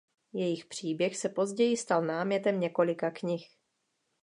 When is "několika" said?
2.59-3.11